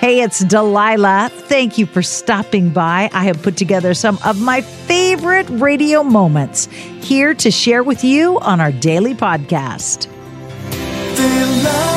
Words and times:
Hey, 0.00 0.20
it's 0.20 0.44
Delilah. 0.44 1.30
Thank 1.32 1.78
you 1.78 1.86
for 1.86 2.02
stopping 2.02 2.68
by. 2.70 3.08
I 3.12 3.24
have 3.24 3.42
put 3.42 3.56
together 3.56 3.94
some 3.94 4.18
of 4.24 4.40
my 4.40 4.60
favorite 4.60 5.48
radio 5.48 6.02
moments 6.02 6.66
here 7.00 7.34
to 7.34 7.50
share 7.50 7.82
with 7.82 8.04
you 8.04 8.38
on 8.40 8.60
our 8.60 8.70
daily 8.70 9.14
podcast. 9.14 10.06
Delilah. 11.16 11.96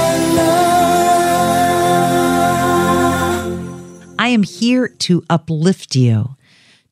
I 4.18 4.30
am 4.30 4.44
here 4.44 4.88
to 4.88 5.24
uplift 5.30 5.96
you, 5.96 6.36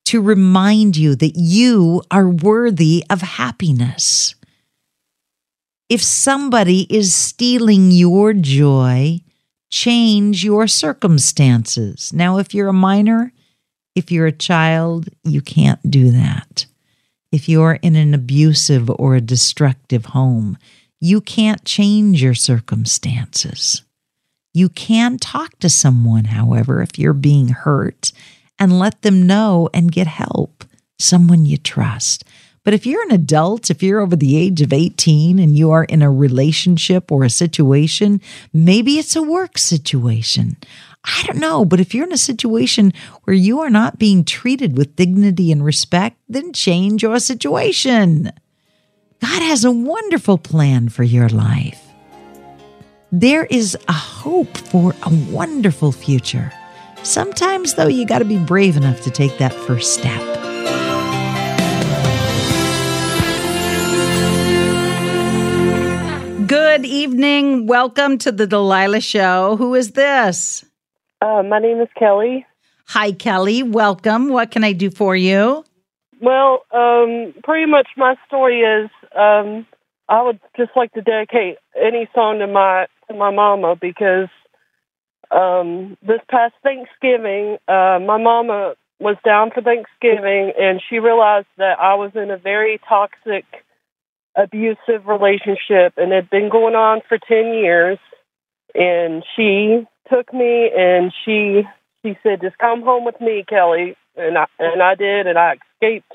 to 0.06 0.22
remind 0.22 0.98
you 0.98 1.16
that 1.16 1.34
you 1.36 2.04
are 2.12 2.28
worthy 2.28 3.06
of 3.10 3.22
happiness. 3.22 4.36
If 5.90 6.04
somebody 6.04 6.82
is 6.94 7.16
stealing 7.16 7.92
your 7.92 8.34
joy, 8.34 9.22
change 9.70 10.44
your 10.44 10.68
circumstances. 10.68 12.12
Now, 12.14 12.38
if 12.38 12.54
you're 12.54 12.70
a 12.70 12.74
minor, 12.74 13.34
if 13.96 14.12
you're 14.12 14.28
a 14.28 14.32
child, 14.32 15.10
you 15.24 15.42
can't 15.42 15.90
do 15.90 16.12
that. 16.12 16.66
If 17.32 17.50
you're 17.50 17.80
in 17.82 17.96
an 17.96 18.14
abusive 18.14 18.90
or 18.90 19.16
a 19.16 19.22
destructive 19.22 20.06
home, 20.06 20.58
you 21.00 21.22
can't 21.22 21.66
change 21.66 22.24
your 22.24 22.34
circumstances. 22.34 23.84
You 24.54 24.70
can 24.70 25.20
talk 25.20 25.60
to 25.60 25.70
someone, 25.70 26.26
however, 26.26 26.82
if 26.82 26.98
you're 26.98 27.14
being 27.14 27.50
hurt 27.50 28.12
and 28.58 28.80
let 28.80 29.02
them 29.02 29.28
know 29.28 29.70
and 29.74 29.92
get 29.92 30.08
help, 30.08 30.64
someone 30.98 31.46
you 31.46 31.58
trust. 31.58 32.24
But 32.68 32.74
if 32.74 32.86
you're 32.86 33.04
an 33.04 33.12
adult, 33.12 33.72
if 33.72 33.82
you're 33.82 34.02
over 34.02 34.18
the 34.18 34.36
age 34.36 34.62
of 34.62 34.74
18 34.74 35.40
and 35.40 35.56
you 35.56 35.72
are 35.72 35.86
in 35.86 36.02
a 36.02 36.12
relationship 36.12 37.14
or 37.14 37.24
a 37.24 37.30
situation, 37.30 38.20
maybe 38.52 39.00
it's 39.00 39.16
a 39.16 39.24
work 39.24 39.58
situation. 39.58 40.58
I 41.06 41.24
don't 41.26 41.40
know, 41.40 41.64
but 41.64 41.80
if 41.80 41.96
you're 41.96 42.06
in 42.06 42.12
a 42.12 42.18
situation 42.18 42.92
where 43.24 43.34
you 43.34 43.62
are 43.62 43.70
not 43.70 43.98
being 43.98 44.26
treated 44.26 44.78
with 44.78 44.98
dignity 44.98 45.50
and 45.50 45.64
respect, 45.64 46.18
then 46.28 46.52
change 46.52 47.04
your 47.04 47.22
situation. 47.22 48.34
God 49.22 49.42
has 49.44 49.64
a 49.64 49.72
wonderful 49.72 50.38
plan 50.38 50.90
for 50.90 51.04
your 51.04 51.30
life. 51.30 51.82
There 53.14 53.46
is 53.46 53.78
a 53.88 53.94
hope 53.94 54.58
for 54.58 54.94
a 55.04 55.16
wonderful 55.32 55.94
future. 55.94 56.52
Sometimes, 57.04 57.76
though, 57.76 57.88
you 57.88 58.06
got 58.06 58.20
to 58.20 58.26
be 58.26 58.40
brave 58.40 58.76
enough 58.76 59.00
to 59.04 59.10
take 59.10 59.38
that 59.38 59.54
first 59.54 59.94
step. 59.94 60.37
Good 66.78 66.86
evening. 66.86 67.66
Welcome 67.66 68.20
to 68.20 68.32
the 68.32 68.46
Delilah 68.46 69.02
Show. 69.02 69.56
Who 69.56 69.74
is 69.74 69.94
this? 69.94 70.64
Uh, 71.20 71.42
my 71.42 71.58
name 71.58 71.82
is 71.82 71.88
Kelly. 71.98 72.46
Hi, 72.90 73.14
Kelly. 73.14 73.64
Welcome. 73.64 74.30
What 74.30 74.52
can 74.52 74.64
I 74.64 74.74
do 74.74 74.92
for 74.92 75.16
you? 75.16 75.66
Well, 76.22 76.66
um, 76.72 77.34
pretty 77.44 77.66
much 77.66 77.88
my 77.98 78.14
story 78.28 78.60
is 78.60 78.92
um, 79.18 79.66
I 80.08 80.22
would 80.22 80.40
just 80.56 80.70
like 80.76 80.94
to 80.94 81.02
dedicate 81.02 81.58
any 81.76 82.08
song 82.14 82.38
to 82.42 82.48
my 82.48 82.86
to 83.10 83.18
my 83.18 83.32
mama 83.32 83.76
because 83.76 84.30
um, 85.32 85.98
this 86.04 86.22
past 86.30 86.54
Thanksgiving, 86.62 87.58
uh, 87.68 87.98
my 88.06 88.22
mama 88.22 88.76
was 89.00 89.16
down 89.26 89.50
for 89.50 89.64
Thanksgiving 89.64 90.54
and 90.60 90.80
she 90.88 91.00
realized 91.00 91.48
that 91.58 91.80
I 91.80 91.96
was 91.96 92.12
in 92.14 92.30
a 92.30 92.38
very 92.38 92.80
toxic, 92.88 93.46
abusive 94.38 95.08
relationship 95.08 95.94
and 95.98 96.14
it 96.14 96.16
had 96.16 96.30
been 96.30 96.50
going 96.50 96.76
on 96.76 97.02
for 97.10 97.18
10 97.18 97.54
years. 97.54 97.98
And 98.76 99.24
she 99.36 99.86
took 100.10 100.32
me 100.34 100.70
and 100.76 101.12
she 101.26 101.64
she 102.06 102.18
said, 102.24 102.42
"Just 102.42 102.58
come 102.58 102.84
home 102.84 103.06
with 103.06 103.20
me, 103.20 103.44
Kelly." 103.48 103.96
And 104.16 104.38
I 104.38 104.46
and 104.60 104.82
I 104.82 104.96
did, 104.96 105.28
and 105.28 105.38
I 105.38 105.56
escaped 105.76 106.12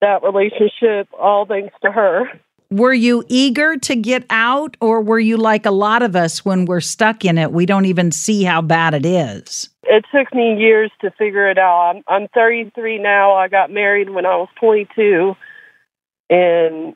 that 0.00 0.22
relationship 0.22 1.08
all 1.18 1.46
thanks 1.46 1.74
to 1.84 1.92
her. 1.92 2.24
Were 2.70 2.92
you 2.92 3.24
eager 3.28 3.76
to 3.76 3.96
get 3.96 4.24
out, 4.30 4.76
or 4.80 5.00
were 5.02 5.18
you 5.18 5.36
like 5.36 5.66
a 5.66 5.72
lot 5.72 6.02
of 6.02 6.14
us 6.14 6.44
when 6.44 6.66
we're 6.66 6.80
stuck 6.80 7.24
in 7.24 7.36
it? 7.36 7.50
We 7.52 7.66
don't 7.66 7.86
even 7.86 8.12
see 8.12 8.44
how 8.44 8.62
bad 8.62 8.94
it 8.94 9.04
is. 9.04 9.68
It 9.84 10.04
took 10.14 10.32
me 10.32 10.56
years 10.56 10.92
to 11.00 11.10
figure 11.12 11.50
it 11.50 11.58
out. 11.58 11.96
I'm 11.96 12.02
I'm 12.06 12.28
33 12.28 12.98
now. 12.98 13.34
I 13.34 13.48
got 13.48 13.70
married 13.70 14.10
when 14.10 14.24
I 14.24 14.36
was 14.36 14.48
22, 14.60 15.34
and 16.30 16.94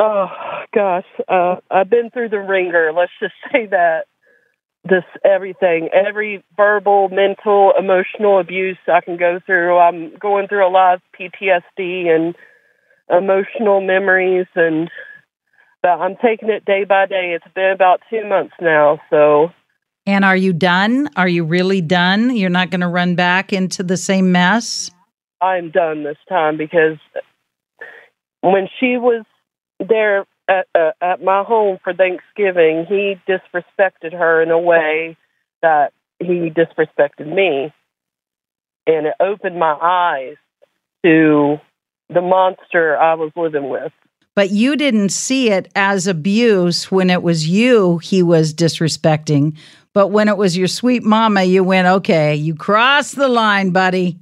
oh 0.00 0.26
gosh, 0.74 1.04
uh, 1.28 1.56
I've 1.70 1.90
been 1.90 2.10
through 2.10 2.30
the 2.30 2.40
ringer. 2.40 2.92
Let's 2.92 3.12
just 3.20 3.34
say 3.52 3.66
that 3.66 4.06
this 4.82 5.04
everything, 5.24 5.90
every 5.92 6.42
verbal, 6.56 7.10
mental, 7.10 7.72
emotional 7.78 8.40
abuse 8.40 8.78
I 8.88 9.00
can 9.02 9.18
go 9.18 9.38
through. 9.44 9.78
I'm 9.78 10.16
going 10.16 10.48
through 10.48 10.66
a 10.66 10.70
lot 10.70 10.94
of 10.94 11.00
PTSD 11.18 12.08
and 12.08 12.34
emotional 13.10 13.80
memories, 13.80 14.46
and 14.56 14.90
but 15.82 16.00
I'm 16.00 16.16
taking 16.16 16.48
it 16.48 16.64
day 16.64 16.84
by 16.84 17.06
day. 17.06 17.36
It's 17.36 17.54
been 17.54 17.72
about 17.72 18.00
two 18.08 18.26
months 18.26 18.54
now, 18.60 19.00
so. 19.10 19.50
And 20.06 20.24
are 20.24 20.36
you 20.36 20.54
done? 20.54 21.10
Are 21.16 21.28
you 21.28 21.44
really 21.44 21.82
done? 21.82 22.34
You're 22.34 22.48
not 22.50 22.70
going 22.70 22.80
to 22.80 22.88
run 22.88 23.16
back 23.16 23.52
into 23.52 23.82
the 23.82 23.98
same 23.98 24.32
mess? 24.32 24.90
I'm 25.42 25.70
done 25.70 26.04
this 26.04 26.16
time 26.28 26.56
because 26.56 26.96
when 28.40 28.66
she 28.78 28.96
was 28.96 29.24
there 29.80 30.26
at, 30.48 30.66
uh, 30.74 30.92
at 31.00 31.22
my 31.22 31.42
home 31.42 31.78
for 31.82 31.94
Thanksgiving, 31.94 32.86
he 32.88 33.16
disrespected 33.28 34.12
her 34.12 34.42
in 34.42 34.50
a 34.50 34.58
way 34.58 35.16
that 35.62 35.92
he 36.18 36.50
disrespected 36.50 37.26
me. 37.26 37.72
And 38.86 39.06
it 39.06 39.14
opened 39.20 39.58
my 39.58 39.76
eyes 39.80 40.36
to 41.04 41.58
the 42.08 42.20
monster 42.20 42.96
I 42.96 43.14
was 43.14 43.30
living 43.36 43.68
with. 43.68 43.92
But 44.34 44.50
you 44.50 44.76
didn't 44.76 45.10
see 45.10 45.50
it 45.50 45.70
as 45.74 46.06
abuse 46.06 46.90
when 46.90 47.10
it 47.10 47.22
was 47.22 47.48
you 47.48 47.98
he 47.98 48.22
was 48.22 48.54
disrespecting. 48.54 49.56
But 49.92 50.08
when 50.08 50.28
it 50.28 50.36
was 50.36 50.56
your 50.56 50.68
sweet 50.68 51.02
mama, 51.02 51.42
you 51.42 51.64
went, 51.64 51.88
okay, 51.88 52.34
you 52.34 52.54
crossed 52.54 53.16
the 53.16 53.28
line, 53.28 53.70
buddy. 53.70 54.18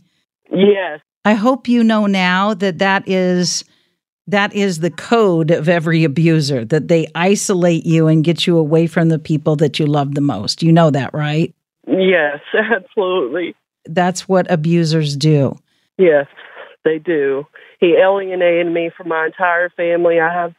Yes. 0.50 1.00
I 1.24 1.34
hope 1.34 1.68
you 1.68 1.84
know 1.84 2.06
now 2.06 2.54
that 2.54 2.78
that 2.78 3.06
is 3.06 3.64
that 4.28 4.54
is 4.54 4.80
the 4.80 4.90
code 4.90 5.50
of 5.50 5.68
every 5.68 6.04
abuser 6.04 6.64
that 6.66 6.88
they 6.88 7.08
isolate 7.14 7.86
you 7.86 8.06
and 8.06 8.22
get 8.22 8.46
you 8.46 8.58
away 8.58 8.86
from 8.86 9.08
the 9.08 9.18
people 9.18 9.56
that 9.56 9.78
you 9.78 9.86
love 9.86 10.14
the 10.14 10.20
most. 10.20 10.62
You 10.62 10.70
know 10.70 10.90
that, 10.90 11.12
right? 11.14 11.54
Yes, 11.86 12.40
absolutely. 12.54 13.56
That's 13.86 14.28
what 14.28 14.50
abusers 14.50 15.16
do. 15.16 15.58
Yes, 15.96 16.26
they 16.84 16.98
do. 16.98 17.46
He 17.80 17.96
alienated 17.96 18.72
me 18.72 18.90
from 18.94 19.08
my 19.08 19.26
entire 19.26 19.70
family. 19.70 20.20
I 20.20 20.32
have 20.32 20.54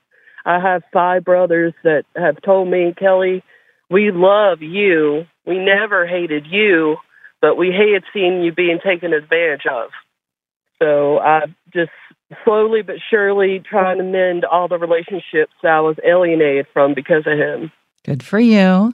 I 0.46 0.59
have 0.59 0.84
five 0.91 1.24
brothers 1.24 1.74
that 1.84 2.06
have 2.16 2.41
told 2.41 2.69
me, 2.69 2.94
Kelly, 2.97 3.44
we 3.91 4.09
love 4.12 4.62
you. 4.62 5.25
We 5.46 5.59
never 5.59 6.08
hated 6.08 6.47
you, 6.47 6.97
but 7.41 7.56
we 7.56 7.72
hated 7.72 8.03
seeing 8.13 8.41
you 8.41 8.52
being 8.52 8.79
taken 8.84 9.13
advantage 9.13 9.66
of. 9.69 9.91
So 10.81 11.19
I 11.19 11.41
just 11.74 11.91
slowly 12.44 12.81
but 12.81 12.97
surely 13.09 13.59
trying 13.59 13.97
to 13.97 14.03
mend 14.03 14.45
all 14.45 14.67
the 14.67 14.78
relationships 14.78 15.53
I 15.63 15.81
was 15.81 15.97
alienated 16.06 16.67
from 16.73 16.94
because 16.94 17.23
of 17.25 17.38
him. 17.38 17.72
Good 18.03 18.23
for 18.23 18.40
you. 18.40 18.94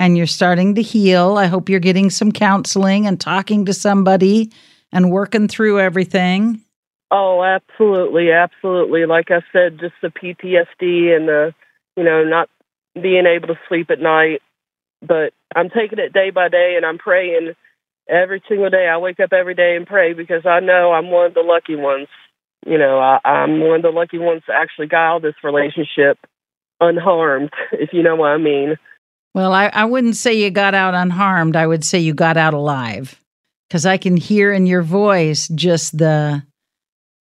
And 0.00 0.16
you're 0.16 0.26
starting 0.26 0.76
to 0.76 0.82
heal. 0.82 1.36
I 1.38 1.46
hope 1.46 1.68
you're 1.68 1.80
getting 1.80 2.10
some 2.10 2.30
counseling 2.30 3.06
and 3.06 3.20
talking 3.20 3.64
to 3.64 3.72
somebody 3.72 4.52
and 4.92 5.10
working 5.10 5.48
through 5.48 5.80
everything. 5.80 6.62
Oh, 7.10 7.42
absolutely, 7.42 8.30
absolutely. 8.30 9.06
Like 9.06 9.30
I 9.30 9.40
said, 9.52 9.80
just 9.80 9.94
the 10.02 10.08
PTSD 10.08 11.16
and 11.16 11.26
the, 11.26 11.54
you 11.96 12.04
know, 12.04 12.22
not 12.22 12.48
being 12.94 13.26
able 13.26 13.48
to 13.48 13.58
sleep 13.68 13.90
at 13.90 13.98
night. 13.98 14.40
But 15.00 15.32
I'm 15.54 15.70
taking 15.70 15.98
it 15.98 16.12
day 16.12 16.30
by 16.30 16.48
day 16.48 16.74
and 16.76 16.84
I'm 16.84 16.98
praying 16.98 17.54
every 18.08 18.42
single 18.48 18.70
day. 18.70 18.88
I 18.88 18.98
wake 18.98 19.20
up 19.20 19.32
every 19.32 19.54
day 19.54 19.74
and 19.76 19.86
pray 19.86 20.12
because 20.12 20.44
I 20.44 20.60
know 20.60 20.92
I'm 20.92 21.10
one 21.10 21.26
of 21.26 21.34
the 21.34 21.40
lucky 21.40 21.76
ones 21.76 22.08
you 22.66 22.78
know, 22.78 22.98
I, 22.98 23.18
I'm 23.24 23.60
one 23.60 23.76
of 23.76 23.82
the 23.82 23.90
lucky 23.90 24.18
ones 24.18 24.42
to 24.46 24.52
actually 24.52 24.86
got 24.86 25.12
out 25.12 25.16
of 25.16 25.22
this 25.22 25.34
relationship 25.42 26.18
unharmed, 26.80 27.50
if 27.72 27.90
you 27.92 28.02
know 28.02 28.16
what 28.16 28.28
I 28.28 28.38
mean. 28.38 28.76
Well, 29.34 29.52
I, 29.52 29.66
I 29.66 29.84
wouldn't 29.84 30.16
say 30.16 30.34
you 30.34 30.50
got 30.50 30.74
out 30.74 30.94
unharmed. 30.94 31.56
I 31.56 31.66
would 31.66 31.84
say 31.84 31.98
you 31.98 32.14
got 32.14 32.36
out 32.36 32.54
alive 32.54 33.20
because 33.68 33.86
I 33.86 33.96
can 33.96 34.16
hear 34.16 34.52
in 34.52 34.66
your 34.66 34.82
voice 34.82 35.48
just 35.48 35.96
the 35.96 36.42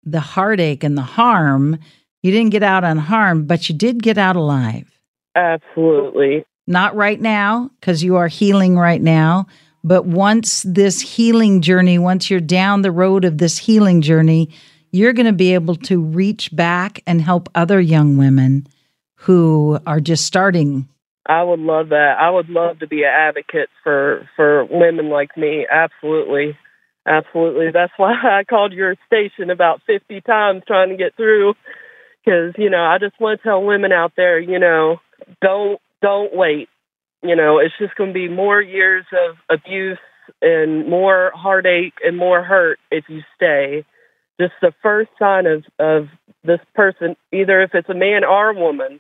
the 0.04 0.20
heartache 0.22 0.84
and 0.84 0.98
the 0.98 1.02
harm. 1.02 1.78
You 2.24 2.32
didn't 2.32 2.52
get 2.52 2.64
out 2.64 2.84
unharmed, 2.84 3.48
but 3.48 3.68
you 3.68 3.76
did 3.76 4.02
get 4.02 4.18
out 4.18 4.38
alive. 4.38 4.90
Absolutely. 5.36 6.46
Not 6.66 6.96
right 6.96 7.20
now 7.20 7.70
because 7.80 8.04
you 8.04 8.16
are 8.16 8.28
healing 8.28 8.78
right 8.78 9.02
now. 9.02 9.48
But 9.84 10.06
once 10.06 10.64
this 10.64 11.02
healing 11.02 11.62
journey, 11.62 12.00
once 12.00 12.30
you're 12.30 12.40
down 12.40 12.82
the 12.82 12.92
road 12.92 13.26
of 13.26 13.38
this 13.38 13.58
healing 13.58 14.02
journey, 14.02 14.50
you're 14.92 15.14
going 15.14 15.26
to 15.26 15.34
be 15.34 15.54
able 15.54 15.76
to 15.76 16.02
reach 16.02 16.56
back 16.56 17.02
and 17.06 17.22
help 17.22 17.50
other 17.56 17.80
young 17.80 18.18
women 18.18 18.68
who 19.16 19.80
are 19.86 20.00
just 20.00 20.26
starting 20.26 20.88
I 21.28 21.44
would 21.44 21.60
love 21.60 21.90
that. 21.90 22.16
I 22.20 22.30
would 22.30 22.50
love 22.50 22.80
to 22.80 22.88
be 22.88 23.04
an 23.04 23.12
advocate 23.14 23.70
for 23.84 24.28
for 24.36 24.66
women 24.66 25.10
like 25.10 25.36
me. 25.36 25.68
Absolutely. 25.70 26.58
Absolutely. 27.06 27.72
That's 27.72 27.92
why 27.98 28.14
I 28.24 28.44
called 28.46 28.74
your 28.74 28.96
station 29.06 29.50
about 29.50 29.82
50 29.86 30.22
times 30.22 30.64
trying 30.66 30.90
to 30.90 30.98
get 30.98 31.16
through 31.16 31.54
cuz 32.26 32.56
you 32.58 32.70
know, 32.70 32.84
I 32.84 32.98
just 32.98 33.20
want 33.20 33.42
to 33.42 33.44
tell 33.44 33.64
women 33.64 33.92
out 33.92 34.14
there, 34.16 34.40
you 34.40 34.60
know, 34.60 35.02
don't 35.42 35.82
don't 36.02 36.34
wait. 36.34 36.70
You 37.22 37.36
know, 37.36 37.60
it's 37.60 37.78
just 37.78 37.96
going 37.96 38.12
to 38.12 38.14
be 38.14 38.30
more 38.30 38.62
years 38.62 39.06
of 39.12 39.38
abuse 39.50 40.00
and 40.42 40.88
more 40.88 41.32
heartache 41.34 41.96
and 42.04 42.16
more 42.16 42.44
hurt 42.44 42.80
if 42.92 43.06
you 43.10 43.22
stay. 43.36 43.86
Just 44.40 44.54
the 44.62 44.74
first 44.84 45.10
sign 45.18 45.46
of 45.46 45.64
of 45.80 46.08
this 46.44 46.60
person, 46.76 47.16
either 47.32 47.62
if 47.62 47.72
it's 47.74 47.90
a 47.90 47.94
man 47.94 48.24
or 48.24 48.50
a 48.50 48.60
woman, 48.60 49.00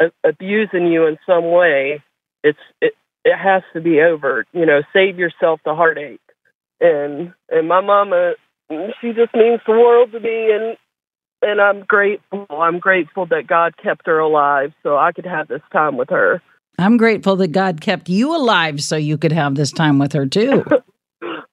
a- 0.00 0.12
abusing 0.24 0.86
you 0.86 1.06
in 1.06 1.18
some 1.26 1.50
way, 1.50 2.02
it's 2.42 2.58
it 2.80 2.94
it 3.24 3.36
has 3.36 3.62
to 3.74 3.80
be 3.80 4.00
over. 4.00 4.44
You 4.52 4.66
know, 4.66 4.82
save 4.92 5.18
yourself 5.18 5.60
the 5.64 5.74
heartache. 5.74 6.20
And 6.80 7.32
and 7.50 7.68
my 7.68 7.80
mama, 7.80 8.34
she 9.00 9.12
just 9.12 9.34
means 9.34 9.60
the 9.66 9.72
world 9.72 10.12
to 10.12 10.20
me, 10.20 10.52
and 10.52 10.76
and 11.42 11.60
I'm 11.60 11.84
grateful. 11.84 12.46
I'm 12.50 12.78
grateful 12.78 13.26
that 13.26 13.46
God 13.46 13.76
kept 13.76 14.06
her 14.06 14.18
alive 14.18 14.72
so 14.82 14.96
I 14.96 15.12
could 15.12 15.26
have 15.26 15.48
this 15.48 15.62
time 15.72 15.96
with 15.96 16.10
her. 16.10 16.42
I'm 16.78 16.96
grateful 16.96 17.34
that 17.36 17.48
God 17.48 17.80
kept 17.80 18.08
you 18.08 18.34
alive 18.34 18.80
so 18.80 18.96
you 18.96 19.18
could 19.18 19.32
have 19.32 19.56
this 19.56 19.72
time 19.72 19.98
with 19.98 20.12
her 20.12 20.26
too. 20.26 20.64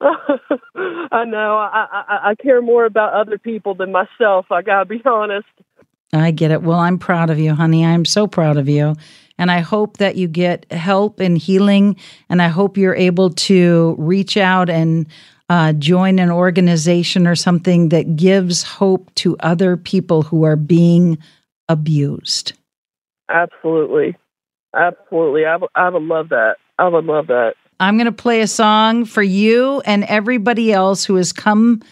I 0.00 1.24
know. 1.24 1.56
I, 1.56 1.86
I 1.90 2.30
I 2.30 2.34
care 2.34 2.60
more 2.60 2.84
about 2.84 3.14
other 3.14 3.38
people 3.38 3.74
than 3.74 3.92
myself. 3.92 4.46
I 4.50 4.62
gotta 4.62 4.84
be 4.84 5.00
honest. 5.06 5.46
I 6.12 6.30
get 6.30 6.50
it. 6.50 6.62
Well, 6.62 6.78
I'm 6.78 6.98
proud 6.98 7.30
of 7.30 7.38
you, 7.38 7.54
honey. 7.54 7.84
I'm 7.84 8.04
so 8.04 8.26
proud 8.26 8.56
of 8.56 8.68
you. 8.68 8.94
And 9.38 9.50
I 9.50 9.60
hope 9.60 9.98
that 9.98 10.16
you 10.16 10.28
get 10.28 10.70
help 10.72 11.20
and 11.20 11.36
healing. 11.36 11.96
And 12.28 12.40
I 12.40 12.48
hope 12.48 12.76
you're 12.76 12.94
able 12.94 13.30
to 13.30 13.94
reach 13.98 14.36
out 14.36 14.70
and 14.70 15.06
uh, 15.48 15.72
join 15.74 16.18
an 16.18 16.30
organization 16.30 17.26
or 17.26 17.34
something 17.34 17.90
that 17.90 18.16
gives 18.16 18.62
hope 18.62 19.14
to 19.16 19.36
other 19.40 19.76
people 19.76 20.22
who 20.22 20.44
are 20.44 20.56
being 20.56 21.18
abused. 21.68 22.52
Absolutely. 23.28 24.16
Absolutely. 24.74 25.44
I, 25.44 25.52
w- 25.52 25.68
I 25.74 25.88
would 25.88 26.02
love 26.02 26.30
that. 26.30 26.56
I 26.78 26.88
would 26.88 27.04
love 27.04 27.26
that. 27.28 27.54
I'm 27.78 27.96
going 27.96 28.06
to 28.06 28.12
play 28.12 28.40
a 28.40 28.46
song 28.46 29.04
for 29.04 29.22
you 29.22 29.80
and 29.84 30.04
everybody 30.04 30.72
else 30.72 31.04
who 31.04 31.16
has 31.16 31.32
come 31.32 31.82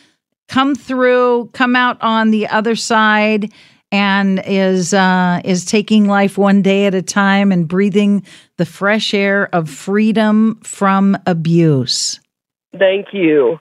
come 0.48 0.74
through, 0.74 1.50
come 1.52 1.74
out 1.74 2.00
on 2.02 2.30
the 2.30 2.48
other 2.48 2.76
side 2.76 3.52
and 3.90 4.42
is 4.44 4.92
uh, 4.92 5.40
is 5.44 5.64
taking 5.64 6.06
life 6.06 6.36
one 6.36 6.62
day 6.62 6.86
at 6.86 6.94
a 6.94 7.02
time 7.02 7.52
and 7.52 7.68
breathing 7.68 8.24
the 8.56 8.66
fresh 8.66 9.14
air 9.14 9.48
of 9.54 9.70
freedom 9.70 10.58
from 10.64 11.16
abuse. 11.26 12.20
Thank 12.76 13.08
you. 13.12 13.60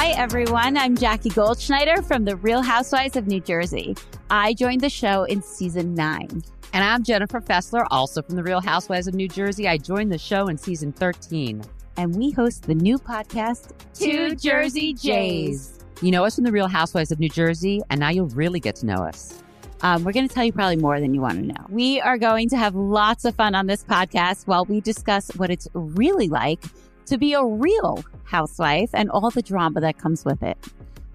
Hi, 0.00 0.10
everyone. 0.10 0.76
I'm 0.76 0.96
Jackie 0.96 1.28
Goldschneider 1.28 2.06
from 2.06 2.24
The 2.24 2.36
Real 2.36 2.62
Housewives 2.62 3.16
of 3.16 3.26
New 3.26 3.40
Jersey. 3.40 3.96
I 4.30 4.54
joined 4.54 4.80
the 4.80 4.88
show 4.88 5.24
in 5.24 5.42
season 5.42 5.92
nine. 5.92 6.44
And 6.72 6.84
I'm 6.84 7.02
Jennifer 7.02 7.40
Fessler, 7.40 7.84
also 7.90 8.22
from 8.22 8.36
The 8.36 8.44
Real 8.44 8.60
Housewives 8.60 9.08
of 9.08 9.14
New 9.14 9.26
Jersey. 9.26 9.66
I 9.66 9.76
joined 9.76 10.12
the 10.12 10.16
show 10.16 10.46
in 10.46 10.56
season 10.56 10.92
13. 10.92 11.64
And 11.96 12.14
we 12.14 12.30
host 12.30 12.62
the 12.62 12.76
new 12.76 12.96
podcast, 12.96 13.72
Two 13.92 14.36
Jersey 14.36 14.94
Jays. 14.94 15.80
You 16.00 16.12
know 16.12 16.24
us 16.24 16.36
from 16.36 16.44
The 16.44 16.52
Real 16.52 16.68
Housewives 16.68 17.10
of 17.10 17.18
New 17.18 17.28
Jersey, 17.28 17.82
and 17.90 17.98
now 17.98 18.10
you'll 18.10 18.28
really 18.28 18.60
get 18.60 18.76
to 18.76 18.86
know 18.86 19.02
us. 19.02 19.42
Um, 19.82 20.04
we're 20.04 20.12
going 20.12 20.28
to 20.28 20.32
tell 20.32 20.44
you 20.44 20.52
probably 20.52 20.76
more 20.76 21.00
than 21.00 21.12
you 21.12 21.20
want 21.20 21.40
to 21.40 21.44
know. 21.44 21.66
We 21.68 22.00
are 22.00 22.18
going 22.18 22.50
to 22.50 22.56
have 22.56 22.76
lots 22.76 23.24
of 23.24 23.34
fun 23.34 23.56
on 23.56 23.66
this 23.66 23.82
podcast 23.82 24.46
while 24.46 24.64
we 24.64 24.80
discuss 24.80 25.34
what 25.34 25.50
it's 25.50 25.66
really 25.74 26.28
like 26.28 26.62
to 27.08 27.18
be 27.18 27.34
a 27.34 27.44
real 27.44 28.04
housewife 28.24 28.90
and 28.94 29.10
all 29.10 29.30
the 29.30 29.42
drama 29.42 29.80
that 29.80 29.98
comes 29.98 30.24
with 30.24 30.42
it. 30.42 30.56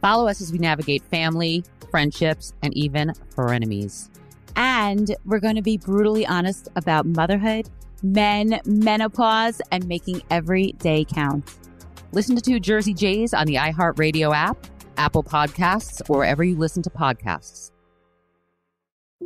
Follow 0.02 0.28
us 0.28 0.42
as 0.42 0.52
we 0.52 0.58
navigate 0.58 1.04
family, 1.04 1.64
friendships, 1.90 2.54
and 2.62 2.76
even 2.76 3.14
frenemies. 3.36 4.10
And 4.56 5.16
we're 5.26 5.40
going 5.40 5.56
to 5.56 5.62
be 5.62 5.78
brutally 5.78 6.26
honest 6.26 6.70
about 6.76 7.06
motherhood, 7.06 7.70
men, 8.04 8.60
menopause, 8.66 9.62
and 9.72 9.88
making 9.88 10.22
every 10.30 10.74
day 10.74 11.06
count. 11.06 11.56
Listen 12.12 12.36
to 12.36 12.42
Two 12.42 12.60
Jersey 12.60 12.94
Jays 12.94 13.34
on 13.34 13.48
the 13.48 13.56
iHeartRadio 13.56 14.36
app, 14.36 14.58
Apple 14.98 15.24
Podcasts, 15.24 16.02
or 16.10 16.18
wherever 16.18 16.44
you 16.44 16.56
listen 16.56 16.84
to 16.84 16.90
podcasts. 16.90 17.73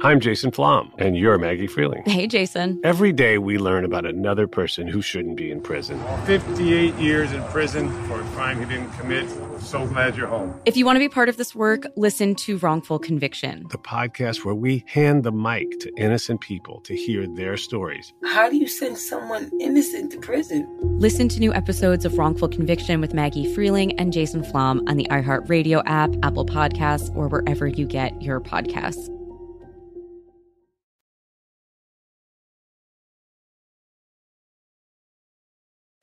I'm 0.01 0.19
Jason 0.19 0.51
Flom, 0.51 0.91
and 0.99 1.17
you're 1.17 1.39
Maggie 1.39 1.67
Freleng. 1.67 2.07
Hey, 2.07 2.27
Jason. 2.27 2.79
Every 2.83 3.11
day 3.11 3.39
we 3.39 3.57
learn 3.57 3.83
about 3.83 4.05
another 4.05 4.45
person 4.45 4.87
who 4.87 5.01
shouldn't 5.01 5.37
be 5.37 5.49
in 5.49 5.59
prison. 5.59 5.99
58 6.25 6.93
years 6.95 7.31
in 7.31 7.43
prison 7.45 7.89
for 8.03 8.21
a 8.21 8.23
crime 8.25 8.59
he 8.59 8.65
didn't 8.65 8.91
commit. 8.91 9.27
So 9.59 9.87
glad 9.87 10.15
you're 10.15 10.27
home. 10.27 10.53
If 10.65 10.77
you 10.77 10.85
want 10.85 10.97
to 10.97 10.99
be 10.99 11.09
part 11.09 11.29
of 11.29 11.37
this 11.37 11.55
work, 11.55 11.87
listen 11.95 12.35
to 12.35 12.59
Wrongful 12.59 12.99
Conviction, 12.99 13.65
the 13.71 13.79
podcast 13.79 14.45
where 14.45 14.53
we 14.53 14.83
hand 14.85 15.23
the 15.23 15.31
mic 15.31 15.79
to 15.79 15.91
innocent 15.97 16.41
people 16.41 16.79
to 16.81 16.95
hear 16.95 17.25
their 17.25 17.57
stories. 17.57 18.13
How 18.23 18.51
do 18.51 18.57
you 18.57 18.67
send 18.67 18.99
someone 18.99 19.49
innocent 19.59 20.11
to 20.11 20.19
prison? 20.19 20.67
Listen 20.99 21.27
to 21.29 21.39
new 21.39 21.51
episodes 21.55 22.05
of 22.05 22.19
Wrongful 22.19 22.49
Conviction 22.49 23.01
with 23.01 23.15
Maggie 23.15 23.51
Freleng 23.51 23.95
and 23.97 24.13
Jason 24.13 24.43
Flom 24.43 24.87
on 24.87 24.97
the 24.97 25.07
iHeartRadio 25.09 25.81
app, 25.87 26.11
Apple 26.21 26.45
Podcasts, 26.45 27.13
or 27.15 27.27
wherever 27.27 27.65
you 27.65 27.87
get 27.87 28.21
your 28.21 28.39
podcasts. 28.39 29.11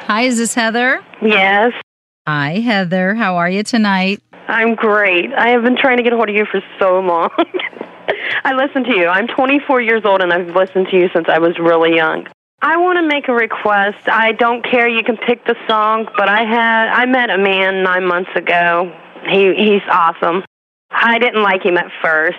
Hi, 0.06 0.24
is 0.24 0.36
this 0.36 0.52
Heather? 0.52 1.02
Yes. 1.22 1.72
Hi, 2.26 2.58
Heather. 2.60 3.14
How 3.14 3.36
are 3.36 3.48
you 3.48 3.62
tonight? 3.62 4.20
I'm 4.48 4.74
great. 4.74 5.32
I 5.32 5.48
have 5.48 5.62
been 5.62 5.78
trying 5.78 5.96
to 5.96 6.02
get 6.02 6.12
a 6.12 6.16
hold 6.16 6.28
of 6.28 6.34
you 6.34 6.44
for 6.44 6.60
so 6.78 7.00
long. 7.00 7.30
I 8.44 8.52
listen 8.52 8.84
to 8.84 8.94
you. 8.94 9.06
I'm 9.06 9.26
24 9.28 9.80
years 9.80 10.02
old 10.04 10.20
and 10.20 10.30
I've 10.30 10.54
listened 10.54 10.88
to 10.90 10.96
you 10.98 11.08
since 11.14 11.24
I 11.30 11.38
was 11.38 11.58
really 11.58 11.96
young. 11.96 12.26
I 12.60 12.76
want 12.76 12.98
to 12.98 13.08
make 13.08 13.28
a 13.28 13.32
request. 13.32 14.06
I 14.06 14.32
don't 14.32 14.62
care. 14.62 14.86
You 14.86 15.02
can 15.02 15.16
pick 15.16 15.42
the 15.46 15.56
song, 15.66 16.06
but 16.18 16.28
I 16.28 16.44
had 16.44 16.88
I 16.88 17.06
met 17.06 17.30
a 17.30 17.38
man 17.38 17.82
nine 17.82 18.06
months 18.06 18.30
ago. 18.36 18.92
He 19.26 19.54
he's 19.56 19.82
awesome. 19.90 20.44
I 20.90 21.18
didn't 21.18 21.42
like 21.42 21.64
him 21.64 21.78
at 21.78 21.90
first. 22.02 22.36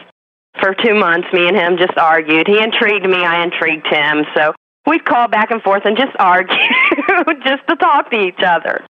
For 0.62 0.76
two 0.76 0.94
months, 0.94 1.28
me 1.34 1.48
and 1.48 1.58
him 1.58 1.78
just 1.78 1.98
argued. 1.98 2.48
He 2.48 2.62
intrigued 2.62 3.10
me. 3.10 3.26
I 3.26 3.44
intrigued 3.44 3.88
him. 3.88 4.24
So 4.36 4.54
we'd 4.86 5.06
call 5.06 5.28
back 5.28 5.52
and 5.52 5.62
forth 5.62 5.84
and 5.86 5.98
just 5.98 6.16
argue, 6.20 6.56
just 7.44 7.68
to 7.68 7.76
talk 7.76 8.12
to 8.12 8.20
each 8.20 8.42
other. 8.46 8.86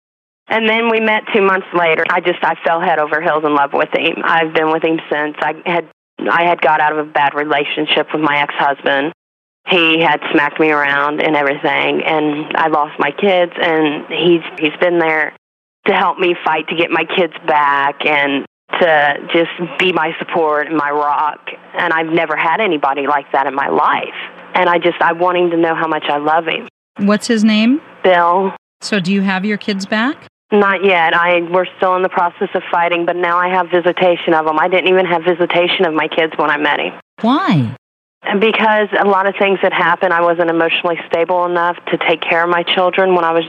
And 0.49 0.69
then 0.69 0.91
we 0.91 1.01
met 1.01 1.23
two 1.35 1.43
months 1.43 1.67
later. 1.73 2.05
I 2.11 2.21
just 2.21 2.43
I 2.43 2.57
fell 2.65 2.81
head 2.81 2.99
over 2.99 3.23
heels 3.23 3.45
in 3.45 3.55
love 3.55 3.71
with 3.73 3.89
him. 3.95 4.17
I've 4.25 4.53
been 4.53 4.71
with 4.71 4.83
him 4.83 5.01
since. 5.11 5.37
I 5.41 5.55
had 5.65 5.89
I 6.31 6.45
had 6.45 6.61
got 6.61 6.81
out 6.81 6.93
of 6.93 6.99
a 6.99 7.11
bad 7.11 7.35
relationship 7.35 8.09
with 8.13 8.23
my 8.23 8.43
ex 8.43 8.55
husband. 8.57 9.13
He 9.69 10.01
had 10.01 10.21
smacked 10.33 10.59
me 10.59 10.71
around 10.71 11.23
and 11.23 11.37
everything, 11.37 12.03
and 12.03 12.57
I 12.57 12.69
lost 12.69 12.99
my 12.99 13.13
kids. 13.13 13.53
And 13.57 14.07
he's 14.09 14.43
he's 14.59 14.77
been 14.81 14.99
there 14.99 15.33
to 15.87 15.95
help 15.95 16.19
me 16.19 16.35
fight 16.45 16.69
to 16.69 16.77
get 16.77 16.91
my 16.91 17.05
kids 17.05 17.35
back 17.47 18.05
and 18.05 18.45
to 18.81 19.29
just 19.33 19.79
be 19.79 19.93
my 19.93 20.13
support 20.19 20.67
and 20.67 20.77
my 20.77 20.91
rock. 20.91 21.41
And 21.75 21.93
I've 21.93 22.13
never 22.13 22.37
had 22.37 22.61
anybody 22.61 23.07
like 23.07 23.31
that 23.33 23.47
in 23.47 23.55
my 23.55 23.69
life. 23.69 24.42
And 24.55 24.69
I 24.69 24.79
just 24.79 25.01
I 25.01 25.13
want 25.13 25.39
him 25.39 25.51
to 25.51 25.57
know 25.57 25.75
how 25.75 25.87
much 25.89 26.05
I 26.09 26.19
love 26.19 26.47
him. 26.47 26.69
What's 26.99 27.27
his 27.27 27.45
name? 27.45 27.81
Bill. 28.05 28.55
So, 28.81 29.01
do 29.01 29.13
you 29.13 29.23
have 29.23 29.45
your 29.45 29.59
kids 29.59 29.87
back? 29.87 30.29
Not 30.51 30.85
yet. 30.85 31.15
I 31.15 31.41
we're 31.41 31.67
still 31.77 31.97
in 31.97 32.03
the 32.03 32.11
process 32.11 32.49
of 32.55 32.63
fighting, 32.71 33.07
but 33.07 33.17
now 33.17 33.39
I 33.39 33.49
have 33.49 33.71
visitation 33.71 34.35
of 34.35 34.45
them. 34.45 34.59
I 34.59 34.69
didn't 34.69 34.89
even 34.89 35.07
have 35.07 35.23
visitation 35.25 35.87
of 35.87 35.95
my 35.95 36.09
kids 36.09 36.35
when 36.37 36.51
I 36.51 36.59
met 36.59 36.79
him. 36.79 36.93
Why? 37.23 37.75
Because 38.39 38.89
a 38.99 39.07
lot 39.07 39.27
of 39.27 39.35
things 39.39 39.59
had 39.63 39.73
happened, 39.73 40.13
I 40.13 40.21
wasn't 40.21 40.51
emotionally 40.51 40.99
stable 41.07 41.45
enough 41.47 41.77
to 41.87 41.99
take 41.99 42.21
care 42.21 42.45
of 42.45 42.51
my 42.51 42.63
children 42.63 43.15
when 43.15 43.25
I 43.25 43.33
was 43.33 43.45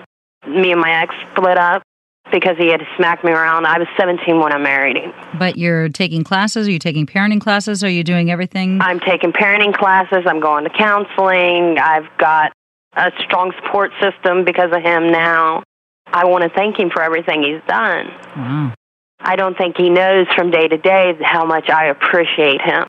me 0.47 0.71
and 0.71 0.81
my 0.81 1.01
ex 1.03 1.13
split 1.31 1.57
up. 1.57 1.83
Because 2.31 2.57
he 2.57 2.67
had 2.67 2.81
smacked 2.95 3.23
me 3.23 3.31
around. 3.31 3.65
I 3.65 3.77
was 3.77 3.87
17 3.97 4.39
when 4.39 4.51
I 4.51 4.57
married 4.57 4.97
him. 4.97 5.13
But 5.37 5.57
you're 5.57 5.89
taking 5.89 6.23
classes? 6.23 6.67
Are 6.67 6.71
you 6.71 6.79
taking 6.79 7.05
parenting 7.05 7.41
classes? 7.41 7.83
Are 7.83 7.89
you 7.89 8.03
doing 8.03 8.31
everything? 8.31 8.81
I'm 8.81 8.99
taking 8.99 9.31
parenting 9.31 9.75
classes. 9.75 10.23
I'm 10.25 10.39
going 10.39 10.63
to 10.63 10.69
counseling. 10.69 11.77
I've 11.77 12.07
got 12.17 12.53
a 12.95 13.11
strong 13.23 13.53
support 13.63 13.91
system 14.01 14.45
because 14.45 14.71
of 14.71 14.81
him 14.81 15.11
now. 15.11 15.63
I 16.07 16.25
want 16.25 16.43
to 16.43 16.49
thank 16.49 16.79
him 16.79 16.89
for 16.89 17.01
everything 17.01 17.43
he's 17.43 17.61
done. 17.67 18.07
Wow. 18.35 18.73
I 19.19 19.35
don't 19.35 19.57
think 19.57 19.77
he 19.77 19.89
knows 19.89 20.27
from 20.35 20.51
day 20.51 20.67
to 20.67 20.77
day 20.77 21.13
how 21.21 21.45
much 21.45 21.69
I 21.69 21.87
appreciate 21.87 22.61
him 22.61 22.85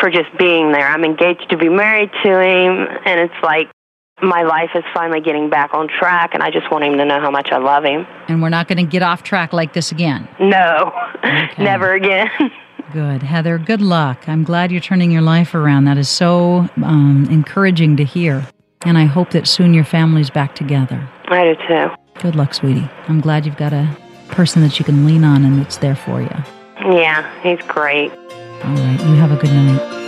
for 0.00 0.10
just 0.10 0.30
being 0.38 0.72
there. 0.72 0.86
I'm 0.86 1.04
engaged 1.04 1.50
to 1.50 1.56
be 1.56 1.68
married 1.68 2.10
to 2.22 2.30
him, 2.30 2.88
and 3.04 3.20
it's 3.20 3.42
like 3.42 3.68
my 4.22 4.42
life 4.42 4.70
is 4.74 4.84
finally 4.94 5.20
getting 5.20 5.50
back 5.50 5.74
on 5.74 5.88
track, 5.88 6.30
and 6.32 6.42
I 6.42 6.50
just 6.50 6.70
want 6.70 6.84
him 6.84 6.96
to 6.98 7.04
know 7.04 7.20
how 7.20 7.30
much 7.30 7.50
I 7.50 7.58
love 7.58 7.84
him. 7.84 8.06
And 8.28 8.40
we're 8.40 8.48
not 8.48 8.68
going 8.68 8.78
to 8.78 8.90
get 8.90 9.02
off 9.02 9.22
track 9.22 9.52
like 9.52 9.72
this 9.72 9.90
again. 9.90 10.28
No, 10.38 10.92
never 11.58 11.92
again. 11.92 12.30
Good. 12.92 13.22
Heather, 13.22 13.58
good 13.58 13.82
luck. 13.82 14.28
I'm 14.28 14.44
glad 14.44 14.70
you're 14.70 14.80
turning 14.80 15.10
your 15.10 15.22
life 15.22 15.54
around. 15.54 15.84
That 15.84 15.98
is 15.98 16.08
so 16.08 16.68
um, 16.84 17.26
encouraging 17.30 17.96
to 17.96 18.04
hear. 18.04 18.46
And 18.84 18.98
I 18.98 19.04
hope 19.04 19.30
that 19.30 19.48
soon 19.48 19.74
your 19.74 19.84
family's 19.84 20.30
back 20.30 20.54
together. 20.54 21.08
I 21.28 21.44
do 21.44 21.54
too. 21.66 22.20
Good 22.20 22.36
luck, 22.36 22.52
sweetie. 22.54 22.88
I'm 23.08 23.20
glad 23.20 23.46
you've 23.46 23.56
got 23.56 23.72
a 23.72 23.96
person 24.28 24.62
that 24.62 24.78
you 24.78 24.84
can 24.84 25.06
lean 25.06 25.24
on 25.24 25.44
and 25.44 25.58
that's 25.58 25.78
there 25.78 25.96
for 25.96 26.20
you. 26.20 26.36
Yeah, 26.80 27.28
he's 27.42 27.64
great. 27.66 28.10
All 28.10 28.74
right. 28.74 29.00
You 29.00 29.14
have 29.16 29.32
a 29.32 29.36
good 29.36 29.52
night. 29.52 30.01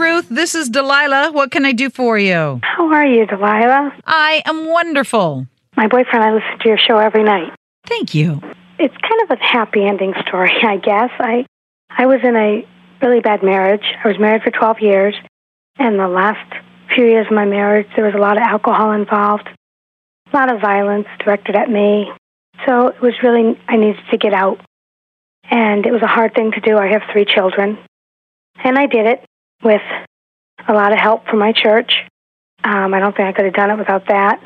Ruth. 0.00 0.28
This 0.30 0.54
is 0.54 0.70
Delilah. 0.70 1.30
What 1.30 1.50
can 1.50 1.66
I 1.66 1.72
do 1.72 1.90
for 1.90 2.18
you? 2.18 2.58
How 2.62 2.90
are 2.90 3.04
you, 3.06 3.26
Delilah? 3.26 3.92
I 4.06 4.42
am 4.46 4.66
wonderful. 4.66 5.46
My 5.76 5.88
boyfriend, 5.88 6.24
I 6.24 6.32
listen 6.32 6.58
to 6.60 6.68
your 6.68 6.78
show 6.78 6.96
every 6.96 7.22
night. 7.22 7.52
Thank 7.86 8.14
you. 8.14 8.40
It's 8.78 8.96
kind 8.96 9.20
of 9.24 9.30
a 9.30 9.44
happy 9.44 9.84
ending 9.84 10.14
story, 10.26 10.52
I 10.62 10.78
guess. 10.78 11.10
I 11.18 11.44
I 11.90 12.06
was 12.06 12.20
in 12.24 12.34
a 12.34 12.66
really 13.02 13.20
bad 13.20 13.42
marriage. 13.42 13.84
I 14.02 14.08
was 14.08 14.18
married 14.18 14.42
for 14.42 14.50
12 14.50 14.80
years, 14.80 15.14
and 15.78 15.98
the 15.98 16.08
last 16.08 16.50
few 16.94 17.04
years 17.04 17.26
of 17.26 17.32
my 17.32 17.44
marriage, 17.44 17.86
there 17.94 18.06
was 18.06 18.14
a 18.14 18.18
lot 18.18 18.38
of 18.38 18.42
alcohol 18.42 18.92
involved, 18.92 19.48
a 20.32 20.36
lot 20.36 20.52
of 20.52 20.62
violence 20.62 21.08
directed 21.22 21.56
at 21.56 21.68
me. 21.68 22.10
So 22.66 22.88
it 22.88 23.00
was 23.02 23.12
really, 23.22 23.60
I 23.68 23.76
needed 23.76 24.02
to 24.10 24.16
get 24.16 24.32
out. 24.32 24.60
And 25.50 25.84
it 25.84 25.92
was 25.92 26.02
a 26.02 26.06
hard 26.06 26.34
thing 26.34 26.52
to 26.52 26.60
do. 26.60 26.78
I 26.78 26.86
have 26.92 27.02
three 27.12 27.26
children. 27.26 27.78
And 28.62 28.78
I 28.78 28.86
did 28.86 29.06
it 29.06 29.24
with 29.62 29.82
a 30.66 30.72
lot 30.72 30.92
of 30.92 30.98
help 30.98 31.26
from 31.26 31.38
my 31.38 31.52
church. 31.52 31.92
Um, 32.62 32.92
I 32.94 33.00
don't 33.00 33.16
think 33.16 33.28
I 33.28 33.32
could 33.32 33.46
have 33.46 33.54
done 33.54 33.70
it 33.70 33.78
without 33.78 34.08
that. 34.08 34.40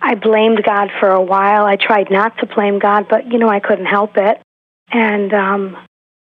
I 0.00 0.14
blamed 0.14 0.62
God 0.64 0.90
for 1.00 1.08
a 1.10 1.22
while. 1.22 1.64
I 1.64 1.76
tried 1.76 2.10
not 2.10 2.38
to 2.38 2.46
blame 2.46 2.78
God, 2.78 3.06
but 3.10 3.30
you 3.30 3.38
know 3.38 3.48
I 3.48 3.60
couldn't 3.60 3.86
help 3.86 4.16
it. 4.16 4.40
And 4.90 5.34
um, 5.34 5.76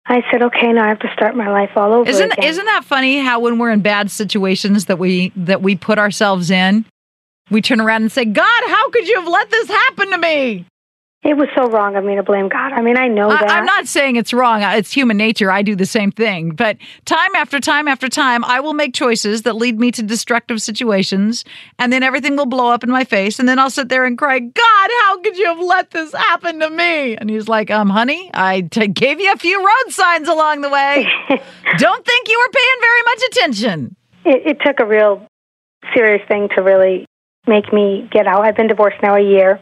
I 0.06 0.24
said, 0.32 0.41
okay, 0.41 0.72
now 0.72 0.86
I 0.86 0.88
have 0.88 1.00
to 1.00 1.12
start 1.13 1.36
my 1.36 1.50
life 1.50 1.72
all 1.75 1.94
over 1.94 2.10
Isn't 2.10 2.32
again. 2.32 2.46
isn't 2.46 2.65
that 2.65 2.86
funny 2.86 3.20
how 3.20 3.39
when 3.41 3.60
we're 3.60 3.72
in 3.72 3.82
bad 3.82 4.10
situations 4.10 4.86
that 4.86 4.98
we 4.98 5.32
that 5.36 5.62
we 5.62 5.75
put 5.75 6.00
ourselves 6.00 6.50
in, 6.50 6.86
we 7.51 7.62
turn 7.62 7.82
around 7.82 8.03
and 8.03 8.12
say, 8.12 8.25
"God, 8.25 8.63
how 8.67 8.89
could 8.89 9.08
you 9.08 9.20
have 9.20 9.27
let 9.27 9.51
this 9.51 9.67
happen 9.67 10.12
to 10.12 10.17
me?" 10.17 10.65
It 11.28 11.36
was 11.36 11.50
so 11.58 11.70
wrong 11.70 11.96
of 11.96 12.06
me 12.06 12.16
to 12.16 12.24
blame 12.24 12.48
God. 12.48 12.72
I 12.72 12.82
mean, 12.82 12.98
I 12.98 13.08
know 13.08 13.30
I, 13.30 13.42
that. 13.42 13.52
I'm 13.52 13.66
not 13.66 13.86
saying 13.86 14.16
it's 14.16 14.34
wrong. 14.34 14.62
It's 14.62 14.94
human 14.94 15.18
nature. 15.18 15.52
I 15.52 15.62
do 15.62 15.76
the 15.76 15.86
same 15.86 16.12
thing. 16.12 16.52
But 16.52 16.78
time 17.06 17.36
after 17.36 17.60
time 17.60 17.88
after 17.88 18.08
time, 18.08 18.46
I 18.46 18.62
will 18.62 18.74
make 18.74 18.94
choices 18.94 19.42
that 19.42 19.58
lead 19.58 19.80
me 19.80 19.92
to 19.92 20.04
destructive 20.04 20.62
situations, 20.62 21.44
and 21.78 21.92
then 21.92 22.02
everything 22.02 22.38
will 22.38 22.46
blow 22.46 22.72
up 22.72 22.84
in 22.84 22.90
my 22.90 23.04
face, 23.04 23.40
and 23.40 23.48
then 23.48 23.60
I'll 23.60 23.70
sit 23.70 23.90
there 23.90 24.06
and 24.06 24.18
cry, 24.18 24.40
"God, 24.40 24.90
how 25.04 25.20
could 25.22 25.38
you 25.38 25.48
have 25.48 25.60
let 25.60 25.92
this 25.92 26.14
happen 26.14 26.62
to 26.62 26.70
me?" 26.70 27.18
And 27.18 27.30
he's 27.30 27.50
like, 27.50 27.70
"Um, 27.70 27.90
honey, 27.90 28.32
I 28.34 28.62
t- 28.62 28.88
gave 28.88 29.20
you 29.20 29.32
a 29.34 29.38
few 29.38 29.60
road 29.60 29.92
signs 29.92 30.30
along 30.30 30.62
the 30.62 30.70
way. 30.70 31.08
Don't 31.78 32.06
think 32.06 32.30
you 32.30 32.40
were 32.40 32.52
paying 32.54 32.82
very 32.82 33.02
much 33.04 33.24
attention." 33.24 33.98
it, 34.28 34.46
it 34.46 34.58
took 34.66 34.80
a 34.80 34.86
real 34.86 35.26
serious 35.96 36.22
thing 36.28 36.50
to 36.56 36.62
really 36.62 37.06
make 37.48 37.72
me 37.72 38.08
get 38.12 38.28
out. 38.28 38.46
I've 38.46 38.58
been 38.58 38.68
divorced 38.68 38.98
now 39.02 39.16
a 39.16 39.22
year, 39.22 39.60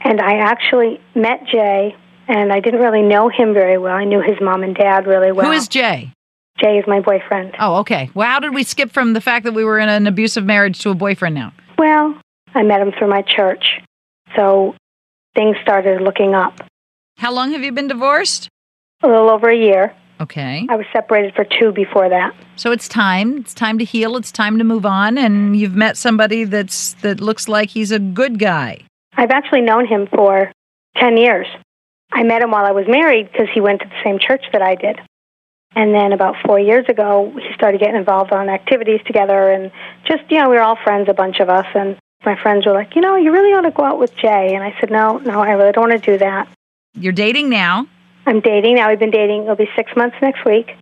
and 0.00 0.20
I 0.20 0.38
actually 0.38 1.00
met 1.14 1.46
Jay, 1.46 1.96
and 2.28 2.52
I 2.52 2.60
didn't 2.60 2.80
really 2.80 3.02
know 3.02 3.28
him 3.28 3.54
very 3.54 3.78
well. 3.78 3.94
I 3.94 4.04
knew 4.04 4.20
his 4.20 4.36
mom 4.40 4.62
and 4.62 4.74
dad 4.74 5.06
really 5.06 5.32
well. 5.32 5.46
Who 5.46 5.52
is 5.52 5.68
Jay? 5.68 6.12
Jay 6.58 6.78
is 6.78 6.84
my 6.86 7.00
boyfriend. 7.00 7.54
Oh, 7.58 7.76
okay. 7.76 8.10
Well, 8.14 8.28
how 8.28 8.40
did 8.40 8.54
we 8.54 8.64
skip 8.64 8.90
from 8.90 9.12
the 9.12 9.20
fact 9.20 9.44
that 9.44 9.52
we 9.52 9.64
were 9.64 9.78
in 9.78 9.88
an 9.88 10.06
abusive 10.06 10.44
marriage 10.44 10.78
to 10.80 10.90
a 10.90 10.94
boyfriend 10.94 11.34
now? 11.34 11.52
Well, 11.78 12.18
I 12.54 12.62
met 12.62 12.80
him 12.80 12.92
through 12.92 13.08
my 13.08 13.22
church, 13.22 13.80
so 14.34 14.74
things 15.34 15.56
started 15.62 16.00
looking 16.00 16.34
up. 16.34 16.62
How 17.18 17.32
long 17.32 17.52
have 17.52 17.62
you 17.62 17.72
been 17.72 17.88
divorced? 17.88 18.48
A 19.02 19.08
little 19.08 19.30
over 19.30 19.48
a 19.50 19.56
year. 19.56 19.94
Okay. 20.20 20.66
I 20.70 20.76
was 20.76 20.86
separated 20.92 21.34
for 21.34 21.44
two 21.44 21.72
before 21.72 22.08
that. 22.08 22.34
So 22.56 22.72
it's 22.72 22.88
time. 22.88 23.36
It's 23.36 23.52
time 23.52 23.78
to 23.78 23.84
heal. 23.84 24.16
It's 24.16 24.32
time 24.32 24.56
to 24.56 24.64
move 24.64 24.86
on. 24.86 25.18
And 25.18 25.56
you've 25.56 25.74
met 25.74 25.98
somebody 25.98 26.44
that's 26.44 26.94
that 27.02 27.20
looks 27.20 27.48
like 27.48 27.68
he's 27.68 27.92
a 27.92 27.98
good 27.98 28.38
guy. 28.38 28.80
I've 29.16 29.30
actually 29.30 29.62
known 29.62 29.86
him 29.86 30.06
for 30.06 30.52
10 30.98 31.16
years. 31.16 31.46
I 32.12 32.22
met 32.22 32.42
him 32.42 32.50
while 32.50 32.64
I 32.64 32.72
was 32.72 32.86
married 32.86 33.30
because 33.30 33.48
he 33.52 33.60
went 33.60 33.80
to 33.80 33.88
the 33.88 34.02
same 34.04 34.18
church 34.18 34.44
that 34.52 34.62
I 34.62 34.74
did. 34.74 34.98
And 35.74 35.94
then 35.94 36.12
about 36.12 36.36
four 36.46 36.58
years 36.58 36.86
ago, 36.88 37.32
he 37.36 37.54
started 37.54 37.80
getting 37.80 37.96
involved 37.96 38.32
on 38.32 38.48
activities 38.48 39.00
together 39.06 39.50
and 39.50 39.70
just, 40.06 40.22
you 40.30 40.38
know, 40.38 40.48
we 40.48 40.56
were 40.56 40.62
all 40.62 40.78
friends, 40.82 41.08
a 41.10 41.14
bunch 41.14 41.40
of 41.40 41.50
us. 41.50 41.66
And 41.74 41.98
my 42.24 42.40
friends 42.40 42.64
were 42.64 42.72
like, 42.72 42.94
you 42.94 43.02
know, 43.02 43.16
you 43.16 43.30
really 43.30 43.52
ought 43.52 43.62
to 43.62 43.70
go 43.70 43.84
out 43.84 43.98
with 43.98 44.14
Jay. 44.16 44.54
And 44.54 44.64
I 44.64 44.74
said, 44.80 44.90
no, 44.90 45.18
no, 45.18 45.40
I 45.40 45.50
really 45.52 45.72
don't 45.72 45.90
want 45.90 46.02
to 46.02 46.12
do 46.12 46.18
that. 46.18 46.48
You're 46.94 47.12
dating 47.12 47.50
now. 47.50 47.86
I'm 48.24 48.40
dating 48.40 48.76
now. 48.76 48.88
We've 48.88 48.98
been 48.98 49.10
dating. 49.10 49.42
It'll 49.42 49.54
be 49.54 49.68
six 49.76 49.92
months 49.96 50.16
next 50.22 50.44
week. 50.46 50.72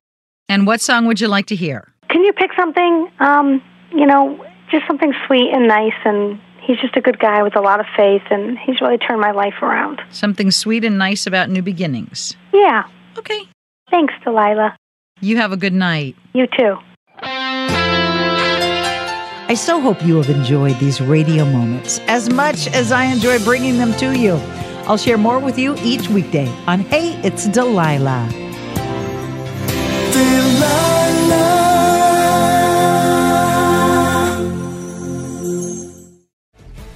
And 0.49 0.67
what 0.67 0.81
song 0.81 1.07
would 1.07 1.21
you 1.21 1.29
like 1.29 1.47
to 1.47 1.57
hear? 1.57 1.93
Can 2.09 2.23
you 2.23 2.33
pick 2.33 2.51
something, 2.57 3.11
um, 3.19 3.63
you 3.91 4.07
know, 4.07 4.47
just 4.71 4.87
something 4.87 5.13
sweet 5.27 5.51
and 5.53 5.67
nice? 5.67 5.93
And 6.05 6.41
he's 6.67 6.79
just 6.81 6.97
a 6.97 7.01
good 7.01 7.19
guy 7.19 7.43
with 7.43 7.57
a 7.57 7.61
lot 7.61 7.81
of 7.81 7.87
faith, 7.97 8.23
and 8.31 8.59
he's 8.59 8.81
really 8.81 8.99
turned 8.99 9.21
my 9.21 9.31
life 9.33 9.55
around. 9.63 10.01
Something 10.11 10.51
sweet 10.51 10.85
and 10.85 10.99
nice 10.99 11.27
about 11.27 11.51
new 11.51 11.63
beginnings. 11.63 12.37
Yeah. 12.53 12.85
Okay. 13.19 13.49
Thanks, 13.91 14.15
Delilah. 14.25 14.77
You 15.21 15.37
have 15.37 15.53
a 15.53 15.57
good 15.57 15.73
night. 15.73 16.17
You 16.33 16.47
too. 16.47 16.77
I 19.47 19.55
so 19.57 19.81
hope 19.81 20.05
you 20.05 20.17
have 20.17 20.31
enjoyed 20.31 20.79
these 20.81 21.01
radio 21.01 21.45
moments 21.45 22.01
as 22.09 22.31
much 22.31 22.67
as 22.69 22.91
I 22.93 23.05
enjoy 23.05 23.39
bringing 23.45 23.79
them 23.79 23.93
to 23.95 24.19
you. 24.19 24.35
I'll 24.87 24.97
share 24.97 25.19
more 25.19 25.39
with 25.39 25.59
you 25.59 25.77
each 25.83 26.09
weekday 26.09 26.49
on 26.67 26.81
Hey, 26.81 27.21
It's 27.23 27.47
Delilah. 27.47 28.29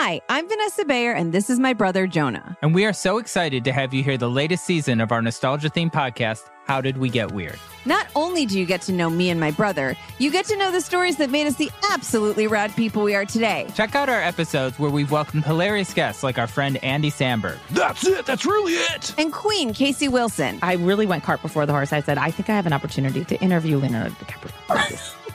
Hi, 0.00 0.20
I'm 0.28 0.48
Vanessa 0.48 0.84
Bayer, 0.84 1.10
and 1.10 1.32
this 1.32 1.50
is 1.50 1.58
my 1.58 1.72
brother 1.72 2.06
Jonah. 2.06 2.56
And 2.62 2.72
we 2.72 2.84
are 2.84 2.92
so 2.92 3.18
excited 3.18 3.64
to 3.64 3.72
have 3.72 3.92
you 3.92 4.04
hear 4.04 4.16
the 4.16 4.30
latest 4.30 4.64
season 4.64 5.00
of 5.00 5.10
our 5.10 5.20
nostalgia 5.20 5.68
themed 5.68 5.92
podcast, 5.92 6.48
How 6.66 6.80
Did 6.80 6.98
We 6.98 7.08
Get 7.08 7.32
Weird? 7.32 7.58
Not 7.84 8.06
only 8.14 8.46
do 8.46 8.60
you 8.60 8.64
get 8.64 8.80
to 8.82 8.92
know 8.92 9.10
me 9.10 9.28
and 9.28 9.40
my 9.40 9.50
brother, 9.50 9.96
you 10.20 10.30
get 10.30 10.46
to 10.46 10.56
know 10.56 10.70
the 10.70 10.80
stories 10.80 11.16
that 11.16 11.30
made 11.30 11.48
us 11.48 11.56
the 11.56 11.68
absolutely 11.90 12.46
rad 12.46 12.76
people 12.76 13.02
we 13.02 13.16
are 13.16 13.24
today. 13.24 13.66
Check 13.74 13.96
out 13.96 14.08
our 14.08 14.22
episodes 14.22 14.78
where 14.78 14.88
we've 14.88 15.10
welcomed 15.10 15.44
hilarious 15.44 15.92
guests 15.92 16.22
like 16.22 16.38
our 16.38 16.46
friend 16.46 16.76
Andy 16.84 17.10
Samberg. 17.10 17.58
That's 17.70 18.06
it. 18.06 18.24
That's 18.24 18.46
really 18.46 18.74
it. 18.74 19.12
And 19.18 19.32
Queen 19.32 19.74
Casey 19.74 20.06
Wilson. 20.06 20.60
I 20.62 20.74
really 20.74 21.06
went 21.06 21.24
cart 21.24 21.42
before 21.42 21.66
the 21.66 21.72
horse. 21.72 21.92
I 21.92 22.02
said, 22.02 22.18
I 22.18 22.30
think 22.30 22.48
I 22.48 22.54
have 22.54 22.66
an 22.66 22.72
opportunity 22.72 23.24
to 23.24 23.40
interview 23.40 23.78
Leonardo 23.78 24.10
DiCaprio. 24.10 25.14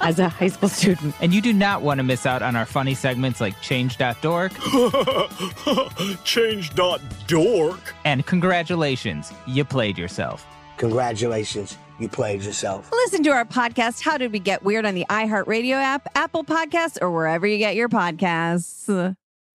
my 0.00 0.06
God. 0.06 0.08
as 0.10 0.18
a 0.18 0.28
high 0.28 0.48
school 0.48 0.68
student. 0.68 1.14
And 1.20 1.32
you 1.34 1.40
do 1.40 1.52
not 1.52 1.82
want 1.82 1.98
to 1.98 2.04
miss 2.04 2.26
out 2.26 2.42
on 2.42 2.56
our 2.56 2.66
funny 2.66 2.94
segments 2.94 3.40
like 3.40 3.60
Change.dork. 3.60 4.52
Change.dork. 6.24 7.94
And 8.04 8.26
congratulations, 8.26 9.32
you 9.46 9.64
played 9.64 9.98
yourself. 9.98 10.46
Congratulations, 10.76 11.76
you 11.98 12.08
played 12.08 12.42
yourself. 12.42 12.90
Listen 12.92 13.22
to 13.24 13.30
our 13.30 13.44
podcast, 13.44 14.00
How 14.00 14.16
Did 14.16 14.32
We 14.32 14.38
Get 14.38 14.62
Weird, 14.62 14.86
on 14.86 14.94
the 14.94 15.04
iHeartRadio 15.10 15.72
app, 15.74 16.08
Apple 16.14 16.42
Podcasts, 16.44 16.98
or 17.00 17.10
wherever 17.10 17.46
you 17.46 17.58
get 17.58 17.76
your 17.76 17.88
podcasts. 17.88 19.14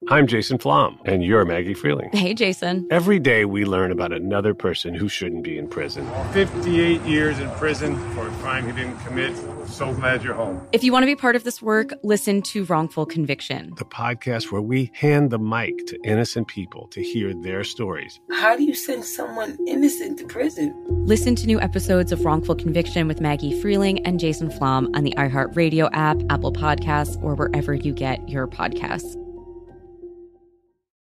I'm 0.09 0.27
Jason 0.27 0.59
Flom, 0.59 0.99
and 1.07 1.25
you're 1.25 1.47
Maggie 1.47 1.75
Freleng. 1.75 2.15
Hey, 2.15 2.35
Jason. 2.35 2.87
Every 2.91 3.19
day 3.19 3.47
we 3.47 3.65
learn 3.65 3.91
about 3.91 4.13
another 4.13 4.53
person 4.53 4.93
who 4.93 5.09
shouldn't 5.09 5.45
be 5.45 5.57
in 5.57 5.67
prison. 5.67 6.07
58 6.33 7.01
years 7.03 7.39
in 7.39 7.51
prison 7.53 7.97
for 8.11 8.29
a 8.29 8.31
crime 8.33 8.67
he 8.67 8.73
didn't 8.73 8.99
commit. 8.99 9.35
So 9.67 9.95
glad 9.95 10.23
you're 10.23 10.35
home. 10.35 10.61
If 10.73 10.85
you 10.85 10.93
want 10.93 11.05
to 11.05 11.07
be 11.07 11.17
part 11.17 11.37
of 11.37 11.45
this 11.45 11.63
work, 11.63 11.95
listen 12.03 12.43
to 12.43 12.67
Wrongful 12.67 13.07
Conviction, 13.07 13.73
the 13.79 13.87
podcast 13.87 14.53
where 14.53 14.61
we 14.61 14.91
hand 14.93 15.31
the 15.31 15.39
mic 15.39 15.87
to 15.87 15.99
innocent 16.05 16.49
people 16.49 16.87
to 16.89 17.03
hear 17.03 17.33
their 17.33 17.65
stories. 17.65 18.21
How 18.31 18.59
do 18.59 18.63
you 18.63 18.75
send 18.75 19.07
someone 19.07 19.57
innocent 19.67 20.19
to 20.19 20.27
prison? 20.27 20.75
Listen 21.07 21.35
to 21.37 21.47
new 21.47 21.59
episodes 21.63 22.13
of 22.13 22.27
Wrongful 22.27 22.57
Conviction 22.57 23.09
with 23.09 23.23
Maggie 23.23 23.59
Freleng 23.59 24.03
and 24.05 24.21
Jason 24.21 24.51
Flom 24.51 24.91
on 24.95 25.05
the 25.05 25.15
iHeartRadio 25.17 25.89
app, 25.95 26.21
Apple 26.29 26.53
Podcasts, 26.53 27.21
or 27.23 27.35
wherever 27.35 27.73
you 27.73 27.95
get 27.95 28.29
your 28.29 28.47
podcasts. 28.47 29.19